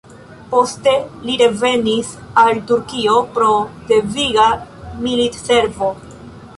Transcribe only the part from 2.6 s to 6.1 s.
Turkio pro deviga militservo.